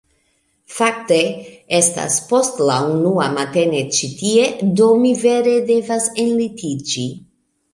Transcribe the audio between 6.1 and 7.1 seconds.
enlitiĝi.